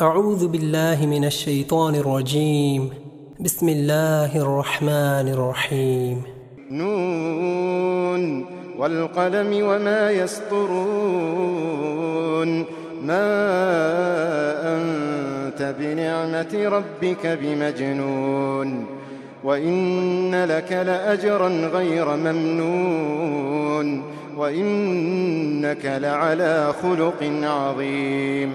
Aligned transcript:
أعوذ 0.00 0.48
بالله 0.48 1.06
من 1.06 1.24
الشيطان 1.24 1.94
الرجيم. 1.94 2.90
بسم 3.40 3.68
الله 3.68 4.36
الرحمن 4.36 5.28
الرحيم. 5.28 6.22
نون 6.70 8.46
والقلم 8.78 9.66
وما 9.66 10.10
يسطرون. 10.10 10.68
ما 13.02 13.40
أنت 14.62 15.74
بنعمة 15.80 16.68
ربك 16.68 17.38
بمجنون. 17.42 18.86
وإن 19.44 20.44
لك 20.44 20.72
لأجرا 20.72 21.48
غير 21.48 22.16
ممنون. 22.16 24.02
وإنك 24.36 25.84
لعلى 25.84 26.74
خلق 26.82 27.30
عظيم. 27.42 28.54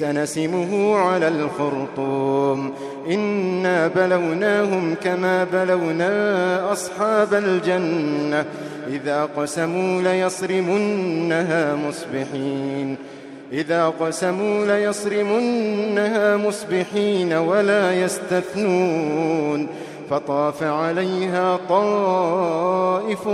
سنسمه 0.00 0.96
على 0.96 1.28
الخرطوم. 1.28 2.72
إنا 3.10 3.88
بلوناهم 3.88 4.94
كما 5.04 5.44
بلونا 5.44 6.72
أصحاب 6.72 7.34
الجنة. 7.34 8.44
إذا 8.88 9.28
قسموا 9.36 10.02
ليصرمنها 10.02 11.74
مصبحين. 11.74 12.96
إذا 13.52 13.88
قسموا 14.00 14.66
ليصرمنها 14.66 16.36
مصبحين 16.36 17.32
ولا 17.32 18.04
يستثنون. 18.04 19.66
فطاف 20.10 20.62
عليها 20.62 21.58
طائف 21.68 23.28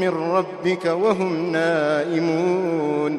من 0.00 0.08
ربك 0.08 0.84
وهم 0.84 1.52
نائمون. 1.52 3.18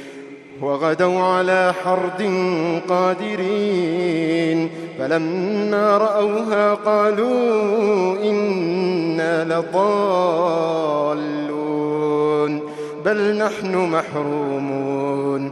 وغدوا 0.61 1.19
على 1.19 1.73
حرد 1.83 2.31
قادرين. 2.89 4.69
فلما 4.99 5.97
رأوها 5.97 6.73
قالوا 6.73 8.23
إنا 8.23 9.43
لضالون 9.43 11.11
بل 13.05 13.37
نحن 13.37 13.75
محرومون. 13.75 15.51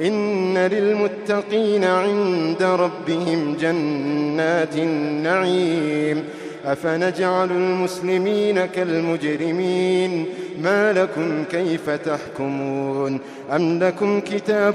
إن 0.00 0.58
للمتقين 0.58 1.84
عند 1.84 2.62
ربهم 2.62 3.56
جنات 3.60 4.76
النعيم. 4.76 6.24
أفنجعل 6.66 7.50
المسلمين 7.50 8.66
كالمجرمين؟ 8.66 10.26
ما 10.62 10.92
لكم 10.92 11.44
كيف 11.50 11.90
تحكمون؟ 11.90 13.18
أم 13.56 13.78
لكم 13.78 14.20
كتاب 14.20 14.74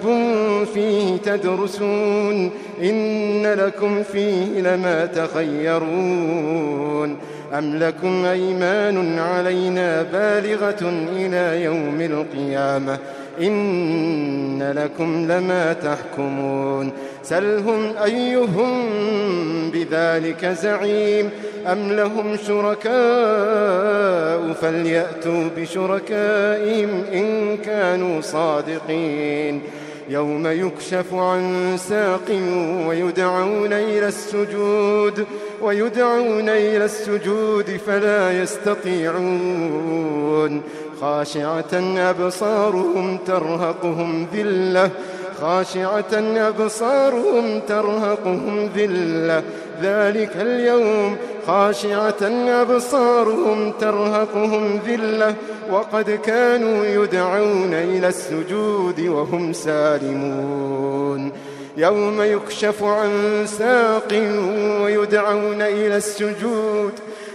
فيه 0.74 1.18
تدرسون؟ 1.18 2.52
إن 2.84 3.48
لكم 3.48 4.04
فيه 4.04 4.62
لما 4.62 5.06
تخيرون. 5.06 6.60
أم 7.58 7.76
لكم 7.76 8.26
أيمان 8.26 9.20
علينا 9.20 10.02
بالغة 10.02 10.94
إلى 11.16 11.64
يوم 11.64 12.02
القيامة؟ 12.02 12.98
إن 13.42 14.74
لكم 14.76 15.32
لما 15.32 15.74
تحكمون 15.74 16.92
سلهم 17.24 17.98
أيهم 18.04 18.90
بذلك 19.72 20.46
زعيم 20.46 21.30
أم 21.68 21.92
لهم 21.92 22.38
شركاء 22.48 22.94
فليأتوا 24.54 25.50
بشركائهم 25.58 27.04
إن 27.14 27.58
كانوا 27.58 28.22
صادقين 28.22 29.62
يوم 30.10 30.48
يكشف 30.48 31.14
عن 31.14 31.76
ساق 31.78 32.32
ويدعون 32.88 33.74
إلى 33.74 34.08
السجود 34.08 35.26
ويدعون 35.62 36.50
إلى 36.50 36.86
السجود 36.86 37.80
فلا 37.88 38.42
يستطيعون 38.42 40.00
خاشعة 41.02 42.00
أبصارهم 42.10 43.18
ترهقهم 43.18 44.28
ذلة. 44.34 44.90
خاشعة 45.42 46.14
أبصارهم 46.38 47.60
ترهقهم 47.60 48.70
ذلة. 48.76 49.44
ذلك 49.82 50.32
اليوم 50.36 51.16
خاشعة 51.48 52.24
أبصارهم 52.62 53.72
ترهقهم 53.72 54.80
ذلة. 54.88 55.36
وقد 55.72 56.20
كانوا 56.26 56.86
يدعون 56.86 57.74
إلى 57.74 58.08
السجود 58.08 59.00
وهم 59.00 59.54
سالمون. 59.54 61.32
يوم 61.78 62.22
يكشف 62.22 62.84
عن 62.84 63.10
ساق 63.46 64.14
ويدعون 64.84 65.62
إلى 65.62 65.98
السجود 65.98 66.92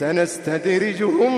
سنستدرجهم 0.00 1.32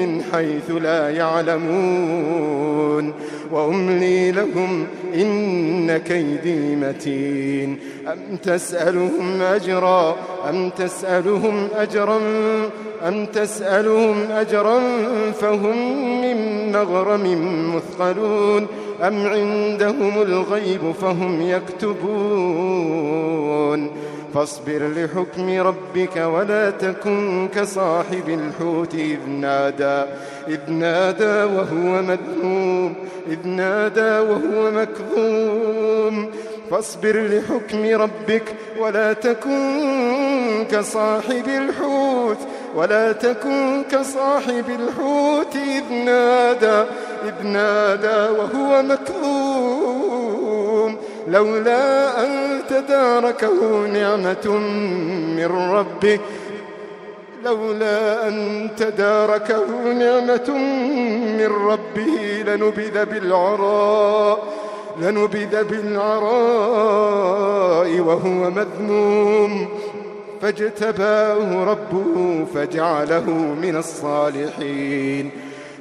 من 0.00 0.22
حيث 0.32 0.70
لا 0.70 1.10
يعلمون 1.10 3.12
وأملي 3.52 4.32
لهم 4.32 4.86
إن 5.14 5.96
كيدي 5.96 6.76
متين. 6.76 7.78
أم 8.06 8.36
تسألهم 8.36 9.42
أجرا؟ 9.42 10.16
أم 10.50 10.70
تسألهم 10.70 11.68
أجرا؟ 11.76 12.20
أم 13.08 13.26
تسألهم 13.26 14.30
أجرا 14.30 14.80
فهم 15.32 15.76
من 16.20 16.72
مغرم 16.72 17.24
مثقلون؟ 17.76 18.66
أم 19.02 19.26
عندهم 19.26 20.22
الغيب 20.22 20.92
فهم 21.00 21.42
يكتبون؟ 21.42 22.86
فاصبر 24.36 24.88
لحكم 24.96 25.60
ربك 25.60 26.16
ولا 26.16 26.70
تكن 26.70 27.48
كصاحب 27.54 28.28
الحوت 28.28 28.94
إذ 28.94 29.28
نادى 29.28 30.04
إذ 30.48 30.60
نادى 30.68 31.54
وهو 31.54 32.02
مذموم 32.02 32.94
إذ 33.28 33.48
نادى 33.48 34.18
وهو 34.30 34.70
مكظوم. 34.70 36.30
فاصبر 36.70 37.28
لحكم 37.28 38.00
ربك 38.02 38.42
ولا 38.78 39.12
تكن 39.12 40.64
كصاحب 40.70 41.48
الحوت 41.48 42.38
ولا 42.74 43.12
تكن 43.12 43.84
كصاحب 43.90 44.64
الحوت 44.68 45.56
إذ 45.56 45.92
نادى 45.92 46.84
إذ 47.24 47.46
نادى 47.46 48.32
وهو 48.38 48.82
مكظوم. 48.82 50.35
لولا 51.28 52.24
أن 52.24 52.60
تداركه 52.68 53.86
نعمة 53.86 54.58
من 55.36 55.46
ربه 55.72 56.20
لولا 57.44 58.28
أن 58.28 58.68
تداركه 58.76 59.92
نعمة 59.92 60.50
من 61.38 61.50
ربه 61.68 62.42
لنبذ 62.46 63.04
بالعراء 63.04 64.38
لنبذ 65.00 65.64
بالعراء 65.64 66.30
وهو 68.00 68.50
مذموم. 68.50 69.68
فاجتباه 70.42 71.64
ربه 71.64 72.44
فجعله 72.54 73.30
من 73.62 73.76
الصالحين. 73.76 75.30